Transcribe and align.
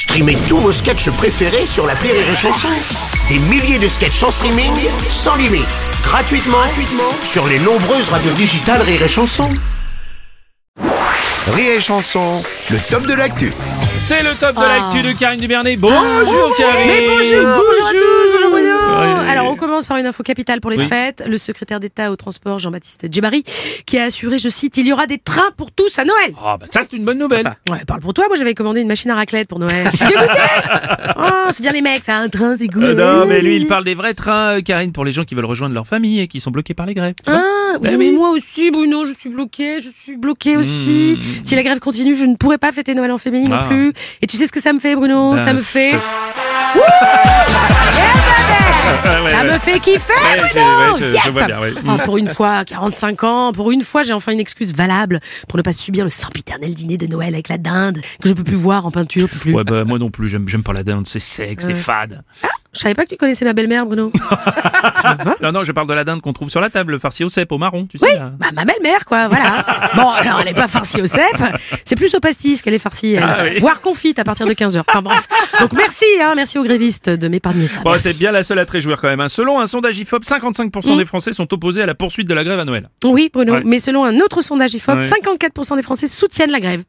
Streamez 0.00 0.38
tous 0.48 0.56
vos 0.56 0.72
sketchs 0.72 1.10
préférés 1.10 1.66
sur 1.66 1.86
la 1.86 1.92
Rire 1.92 2.14
et 2.14 2.34
Chanson. 2.34 2.68
Des 3.28 3.38
milliers 3.38 3.78
de 3.78 3.86
sketchs 3.86 4.22
en 4.22 4.30
streaming, 4.30 4.72
sans 5.10 5.36
limite, 5.36 5.66
gratuitement, 6.02 6.56
gratuitement 6.56 7.12
sur 7.22 7.46
les 7.46 7.58
nombreuses 7.58 8.08
radios 8.08 8.32
digitales 8.32 8.80
Rire 8.80 9.02
et 9.02 9.08
Chanson. 9.08 9.50
Rire 11.48 11.72
et 11.76 11.80
Chanson, 11.82 12.42
le 12.70 12.78
top 12.88 13.06
de 13.06 13.12
l'actu. 13.12 13.52
C'est 14.02 14.22
le 14.22 14.34
top 14.36 14.56
de 14.56 14.62
l'actu 14.62 15.02
de 15.02 15.12
Karine 15.12 15.38
Dubernet. 15.38 15.76
Bonjour 15.76 16.56
Karine 16.56 16.86
Mais 16.86 17.06
bonjour, 17.06 17.60
commence 19.80 19.86
par 19.86 19.96
une 19.96 20.06
info 20.06 20.22
capitale 20.22 20.60
pour 20.60 20.70
les 20.70 20.76
Oui. 20.76 20.86
fêtes. 20.88 21.22
Le 21.26 21.38
secrétaire 21.38 21.80
d'État 21.80 22.10
au 22.10 22.16
transport 22.16 22.58
Jean-Baptiste 22.58 23.06
Djebari 23.10 23.42
qui 23.86 23.98
a 23.98 24.04
assuré, 24.04 24.38
je 24.38 24.48
cite, 24.50 24.76
il 24.76 24.86
y 24.86 24.92
aura 24.92 25.06
des 25.06 25.16
trains 25.18 25.50
pour 25.56 25.72
tous 25.72 25.98
à 25.98 26.04
Noël. 26.04 26.34
Ah 26.42 26.56
bah 26.58 26.66
ça 26.70 26.80
c'est 26.82 26.94
une 26.96 27.04
bonne 27.04 27.18
nouvelle. 27.18 27.46
Ouais, 27.70 27.84
parle 27.86 28.00
pour 28.00 28.12
toi, 28.12 28.26
moi 28.28 28.36
j'avais 28.36 28.52
commandé 28.54 28.80
une 28.82 28.88
machine 28.88 29.10
à 29.10 29.14
raclette 29.14 29.48
pour 29.48 29.58
Noël. 29.58 29.88
Je 29.92 29.96
suis 29.96 30.06
dégoûtée 30.06 30.26
Oh, 31.16 31.48
c'est 31.50 31.62
bien 31.62 31.72
les 31.72 31.80
mecs, 31.82 32.04
ça, 32.04 32.16
un 32.18 32.28
train, 32.28 32.56
c'est 32.58 32.68
cool. 32.68 32.84
Euh, 32.84 33.20
non 33.20 33.26
mais 33.26 33.40
lui 33.40 33.56
il 33.56 33.66
parle 33.66 33.84
des 33.84 33.94
vrais 33.94 34.12
trains 34.14 34.58
euh, 34.58 34.60
Karine 34.60 34.92
pour 34.92 35.04
les 35.06 35.12
gens 35.12 35.24
qui 35.24 35.34
veulent 35.34 35.44
rejoindre 35.46 35.74
leur 35.74 35.86
famille 35.86 36.20
et 36.20 36.28
qui 36.28 36.40
sont 36.40 36.50
bloqués 36.50 36.74
par 36.74 36.84
les 36.86 36.94
grèves. 36.94 37.14
Ah, 37.26 37.40
oui, 37.74 37.78
Ben 37.80 37.96
mais 37.98 38.10
oui. 38.10 38.12
moi 38.16 38.30
aussi, 38.30 38.70
Bruno, 38.70 39.06
je 39.06 39.12
suis 39.18 39.30
bloquée, 39.30 39.80
je 39.80 39.88
suis 39.90 40.16
bloquée 40.16 40.56
aussi. 40.56 41.16
Mmh. 41.18 41.44
Si 41.44 41.54
la 41.54 41.62
grève 41.62 41.78
continue, 41.78 42.14
je 42.16 42.24
ne 42.24 42.34
pourrai 42.36 42.58
pas 42.58 42.72
fêter 42.72 42.94
Noël 42.94 43.12
en 43.12 43.18
famille 43.18 43.44
non 43.48 43.56
Ah. 43.60 43.64
plus. 43.68 43.92
Et 44.20 44.26
tu 44.26 44.36
sais 44.36 44.46
ce 44.46 44.52
que 44.52 44.60
ça 44.60 44.72
me 44.72 44.78
fait, 44.80 44.94
Bruno? 44.96 45.32
Ben, 45.32 45.38
Ça 45.38 45.52
me 45.54 45.62
fait... 45.62 45.92
ça- 49.28 49.44
me 49.44 49.58
fait 49.58 49.80
kiffer, 49.80 50.12
Bruno 50.52 50.98
je- 50.98 51.04
Yes 51.06 51.22
je 51.26 51.30
vois 51.30 51.44
bien, 51.46 51.60
ouais. 51.60 51.72
Ah, 51.88 51.98
Pour 51.98 52.16
une 52.18 52.28
fois, 52.28 52.64
45 52.64 53.24
ans, 53.24 53.52
pour 53.52 53.70
une 53.70 53.82
fois, 53.82 54.02
j'ai 54.02 54.12
enfin 54.12 54.32
une 54.32 54.40
excuse 54.40 54.72
valable 54.74 55.20
pour 55.48 55.56
ne 55.56 55.62
pas 55.62 55.72
subir 55.72 56.04
le 56.04 56.10
sempiternel 56.10 56.74
dîner 56.74 56.96
de 56.96 57.06
Noël 57.06 57.34
avec 57.34 57.48
la 57.48 57.58
dinde 57.58 58.00
que 58.22 58.28
je 58.28 58.34
peux 58.34 58.44
plus 58.44 58.56
voir 58.56 58.86
en 58.86 58.90
peinture 58.90 59.28
plus. 59.28 59.52
Ouais 59.54 59.64
bah 59.64 59.84
moi 59.84 59.98
non 59.98 60.10
plus 60.10 60.28
j'aime 60.28 60.62
pas 60.62 60.72
la 60.72 60.82
dinde, 60.84 61.06
c'est 61.06 61.20
sec, 61.20 61.60
c'est 61.60 61.74
fade. 61.74 62.22
Je 62.72 62.78
savais 62.78 62.94
pas 62.94 63.04
que 63.04 63.08
tu 63.10 63.16
connaissais 63.16 63.44
ma 63.44 63.52
belle-mère, 63.52 63.84
Bruno. 63.84 64.12
Non 65.42 65.52
non 65.52 65.64
je 65.64 65.72
parle 65.72 65.88
de 65.88 65.94
la 65.94 66.04
dinde 66.04 66.20
qu'on 66.20 66.32
trouve 66.32 66.50
sur 66.50 66.60
la 66.60 66.70
table, 66.70 66.92
le 66.92 66.98
farci 66.98 67.24
au 67.24 67.28
cèpe 67.28 67.50
au 67.52 67.58
marron, 67.58 67.86
tu 67.86 67.98
sais. 67.98 68.06
Oui, 68.06 68.14
là. 68.14 68.32
bah, 68.38 68.48
ma 68.54 68.64
belle-mère, 68.64 69.04
quoi, 69.04 69.28
voilà. 69.28 69.64
Bon, 69.96 70.08
alors 70.10 70.40
elle 70.40 70.48
est 70.48 70.54
pas 70.54 70.68
farcie 70.68 71.00
au 71.02 71.06
cèpe, 71.06 71.42
c'est 71.84 71.96
plus 71.96 72.14
au 72.14 72.20
pastis 72.20 72.62
qu'elle 72.62 72.74
est 72.74 72.78
farcie, 72.78 73.14
elle. 73.14 73.24
Ah 73.26 73.38
oui. 73.44 73.58
voire 73.60 73.80
confite 73.80 74.18
à 74.18 74.24
partir 74.24 74.46
de 74.46 74.52
15h. 74.52 74.82
Enfin 74.86 75.02
bref. 75.02 75.26
Donc 75.60 75.72
merci, 75.72 76.04
hein, 76.22 76.34
merci 76.36 76.58
aux 76.58 76.62
grévistes 76.64 77.10
de 77.10 77.28
m'épargner 77.28 77.66
ça. 77.66 77.80
Bon, 77.80 77.94
c'est 77.98 78.16
bien 78.16 78.30
la 78.30 78.44
seule 78.44 78.58
à 78.58 78.66
te 78.66 78.72
réjouir 78.72 79.00
quand 79.00 79.08
même. 79.08 79.20
hein. 79.20 79.28
Selon 79.28 79.60
un 79.60 79.66
sondage 79.66 79.98
IFOP, 79.98 80.22
55% 80.24 80.94
Mm. 80.94 80.98
des 80.98 81.04
Français 81.04 81.32
sont 81.32 81.52
opposés 81.52 81.82
à 81.82 81.86
la 81.86 81.94
poursuite 81.94 82.28
de 82.28 82.34
la 82.34 82.44
grève 82.44 82.58
à 82.58 82.64
Noël. 82.64 82.88
Oui, 83.04 83.30
Bruno, 83.32 83.54
Ouais. 83.54 83.62
mais 83.64 83.78
selon 83.78 84.04
un 84.04 84.16
autre 84.20 84.42
sondage 84.42 84.74
IFOP, 84.74 84.94
Ouais. 84.98 85.04
54% 85.08 85.76
des 85.76 85.82
Français 85.82 86.06
soutiennent 86.06 86.50
la 86.52 86.60
grève. 86.60 86.82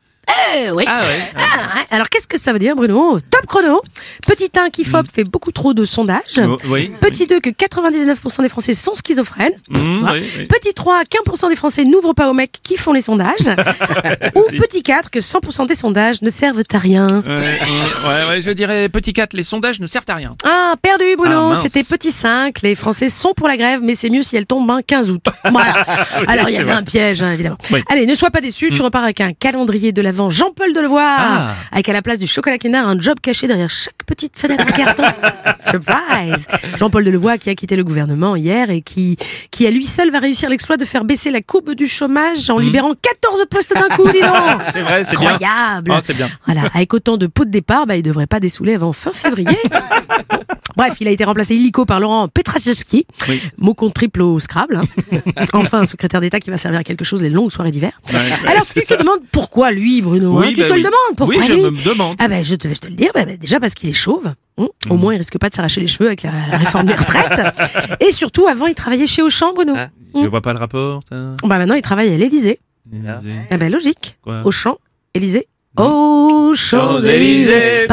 Eh 0.55 0.72
oui. 0.72 0.86
Ah 0.88 1.02
ouais 1.02 1.05
Ah, 1.36 1.39
ouais. 1.77 1.86
Alors 1.89 2.08
qu'est-ce 2.09 2.27
que 2.27 2.38
ça 2.39 2.53
veut 2.53 2.59
dire, 2.59 2.75
Bruno 2.75 3.19
Top 3.19 3.45
chrono. 3.47 3.81
Petit 4.25 4.50
1 4.55 4.69
qui 4.69 4.83
FOP 4.86 5.05
fait 5.11 5.23
beaucoup 5.30 5.52
trop 5.52 5.73
de 5.73 5.83
sondages. 5.83 6.39
Oh, 6.47 6.58
Oui. 6.69 6.91
Petit 7.02 7.25
2 7.28 7.39
que 7.39 7.50
99% 7.50 8.41
des 8.44 8.50
Français 8.50 8.73
sont 8.73 8.94
schizophrènes. 8.95 9.53
Mmh, 9.69 10.03
Ah. 10.05 10.11
oui, 10.13 10.30
oui. 10.38 10.44
Petit 10.47 10.73
3, 10.73 11.02
15% 11.03 11.50
des 11.50 11.55
Français 11.55 11.83
n'ouvrent 11.83 12.13
pas 12.13 12.30
aux 12.30 12.33
mecs 12.33 12.53
qui 12.63 12.78
font 12.78 12.94
les 12.94 13.02
sondages. 13.02 13.31
Ou 14.36 14.44
Si. 14.50 14.58
petit 14.58 14.83
4, 14.83 15.09
que 15.09 15.19
100% 15.19 15.67
des 15.67 15.75
sondages 15.75 16.22
ne 16.22 16.30
servent 16.30 16.61
à 16.72 16.78
rien. 16.78 17.06
Ouais, 17.08 17.33
ouais, 17.33 18.08
ouais, 18.08 18.28
ouais, 18.30 18.41
je 18.41 18.52
dirais 18.52 18.88
petit 18.89 19.13
4, 19.13 19.33
les 19.33 19.44
sondages 19.44 19.80
ne 19.80 19.88
servent 19.88 20.06
à 20.09 20.16
rien. 20.16 20.35
Ah, 20.45 20.75
perdu 20.81 21.06
Ah, 21.13 21.16
Bruno, 21.17 21.50
mince. 21.50 21.61
c'était 21.61 21.83
petit 21.83 22.11
5. 22.11 22.61
Les 22.61 22.75
Français 22.75 23.09
sont 23.09 23.33
pour 23.33 23.47
la 23.47 23.58
grève, 23.58 23.81
mais 23.83 23.95
c'est 23.95 24.09
mieux 24.09 24.22
si 24.22 24.38
elle 24.38 24.45
tombe 24.45 24.69
un 24.72 24.81
15 24.81 25.11
août. 25.11 25.23
Voilà. 25.52 25.73
Alors 26.28 26.47
il 26.50 26.53
y 26.53 26.58
avait 26.58 26.66
vrai. 26.66 26.73
un 26.73 26.83
piège, 26.83 27.22
hein, 27.22 27.31
évidemment. 27.33 27.58
Oui. 27.72 27.81
Allez, 27.89 28.06
ne 28.06 28.16
sois 28.16 28.30
pas 28.30 28.41
déçu, 28.41 28.69
tu 28.72 28.81
repars 28.81 29.03
avec 29.03 29.19
un 29.22 29.33
calendrier 29.33 29.91
de 29.91 30.02
l'avant 30.12 30.30
Jean-Paul 30.30 30.73
Delevoye. 30.73 31.02
Ah. 31.02 31.56
Avec 31.72 31.88
à 31.88 31.94
la 31.94 32.02
place 32.02 32.20
du 32.20 32.28
chocolat 32.28 32.58
Kinder, 32.58 32.86
un 32.86 33.00
job 33.00 33.17
caché 33.22 33.48
derrière 33.48 33.70
chaque 33.70 34.04
petite 34.06 34.38
fenêtre 34.38 34.66
en 34.68 34.72
carton. 34.73 35.03
Surprise 35.62 36.48
Jean-Paul 36.78 37.06
Delevoye 37.06 37.38
qui 37.38 37.50
a 37.50 37.56
quitté 37.56 37.78
le 37.78 37.86
gouvernement 37.86 38.36
hier 38.36 38.70
et 38.72 38.81
qui, 38.81 39.16
qui 39.52 39.66
à 39.66 39.72
lui 39.72 39.86
seul 39.86 40.12
va 40.12 40.20
réussir 40.20 40.50
l'exploit 40.50 40.76
de 40.76 40.84
faire 40.84 41.06
baisser 41.06 41.31
la 41.31 41.41
courbe 41.41 41.72
du 41.75 41.88
chômage 41.88 42.50
en 42.50 42.58
libérant 42.58 42.91
14 42.94 43.46
postes 43.50 43.74
d'un 43.74 43.88
coup, 43.96 44.12
dis 44.12 44.19
donc 44.19 44.31
C'est 44.74 44.81
vrai, 44.81 45.06
c'est. 45.06 45.12
Incroyable 45.16 45.94
c'est 46.03 46.18
bien. 46.18 46.30
Voilà, 46.46 46.64
avec 46.74 46.94
autant 46.94 47.16
de 47.16 47.28
pots 47.28 47.46
de 47.46 47.52
départ, 47.52 47.85
bah, 47.88 47.96
il 47.96 48.03
devrait 48.03 48.28
pas 48.28 48.41
dessouler 48.41 48.74
avant 48.74 48.91
fin 48.91 49.12
février. 49.14 49.58
Bref, 50.78 50.96
il 51.00 51.08
a 51.08 51.12
été 51.12 51.24
remplacé 51.25 51.56
illico 51.56 51.85
par 51.85 52.00
Laurent 52.00 52.28
Petraszewski, 52.28 53.06
Oui. 53.28 53.41
mot 53.58 53.74
contre 53.74 53.94
triple 53.94 54.22
au 54.22 54.40
Scrabble. 54.40 54.78
hein. 54.78 55.46
enfin, 55.53 55.81
un 55.81 55.85
secrétaire 55.85 56.22
d'État 56.22 56.40
qui 56.40 56.50
va 56.50 56.58
servir 56.58 56.80
à 56.80 56.84
quelque 56.84 57.03
chose 57.03 57.22
les 57.22 57.30
longues 57.30 57.52
soirées 57.52 57.72
d'hiver. 57.72 57.91
Ouais, 58.12 58.16
ouais, 58.19 58.50
Alors, 58.50 58.64
c'est 58.66 58.80
tu 58.81 58.88
te 58.88 58.94
demandes 58.97 59.19
pourquoi 59.31 59.72
lui, 59.72 60.00
Bruno 60.01 60.39
Oui, 60.39 60.47
hein 60.47 60.51
Tu 60.56 60.62
bah 60.62 60.67
te 60.67 60.73
oui. 60.73 60.79
le 60.79 60.84
demandes 60.85 61.16
pourquoi 61.17 61.35
Oui, 61.38 61.44
je 61.47 61.53
lui 61.53 61.62
me 61.63 61.84
demande. 61.85 62.16
Ah 62.19 62.28
ben, 62.28 62.44
je 62.44 62.56
te 62.56 62.67
vais 62.67 62.75
te 62.75 62.88
le 62.88 62.94
dire, 62.94 63.12
bah, 63.13 63.25
bah, 63.25 63.38
déjà 63.38 63.59
parce 63.59 63.73
qu'il 63.73 63.89
est 63.89 63.94
chauve. 63.94 64.28
hein. 64.28 64.67
Au 64.89 64.95
Mm. 64.95 65.00
moins, 65.00 65.13
il 65.13 65.17
risque 65.17 65.38
pas 65.39 65.50
de 65.50 65.56
s'arracher 65.56 65.81
les 65.81 65.88
cheveux 65.88 66.07
avec 66.07 66.23
la 66.23 66.31
réforme 66.57 66.85
des 66.88 66.94
retraites. 66.94 67.41
Et 68.00 68.11
surtout, 68.11 68.47
avant, 68.47 68.67
il 68.67 68.75
travaillait 68.75 69.07
chez 69.07 69.22
Auchan, 69.22 69.53
Bruno. 69.53 69.73
Je 70.13 70.28
vois 70.28 70.41
pas 70.41 70.53
le 70.53 70.59
rapport, 70.59 71.01
ça. 71.09 71.16
Bah 71.44 71.57
maintenant, 71.57 71.75
il 71.75 71.81
travaille 71.81 72.13
à 72.13 72.17
l'Élysée. 72.17 72.59
Ah 73.07 73.57
ben 73.57 73.72
logique. 73.72 74.17
Quoi 74.23 74.41
Auchan, 74.45 74.78
Élysée. 75.13 75.47
Aux 75.78 76.53
Champs-Élysées. 76.53 77.88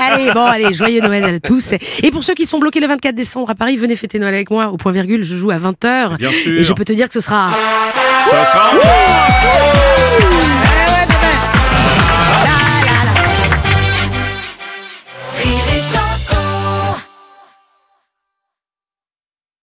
Allez, 0.00 0.32
bon, 0.32 0.44
allez, 0.44 0.72
joyeux 0.74 1.00
Noël 1.00 1.24
à 1.24 1.38
tous. 1.40 1.72
Et 2.02 2.10
pour 2.10 2.24
ceux 2.24 2.34
qui 2.34 2.46
sont 2.46 2.58
bloqués 2.58 2.80
le 2.80 2.88
24 2.88 3.14
décembre 3.14 3.50
à 3.50 3.54
Paris, 3.54 3.76
venez 3.76 3.94
fêter 3.96 4.18
Noël 4.18 4.34
avec 4.34 4.50
moi. 4.50 4.68
Au 4.68 4.76
point 4.76 4.90
virgule, 4.92 5.22
je 5.22 5.36
joue 5.36 5.50
à 5.50 5.56
20h. 5.56 6.16
Bien 6.18 6.32
sûr. 6.32 6.58
Et 6.58 6.64
je 6.64 6.72
peux 6.72 6.84
te 6.84 6.92
dire 6.92 7.06
que 7.06 7.14
ce 7.14 7.20
sera... 7.20 7.46
Ça 7.48 8.44
sera- 8.52 8.70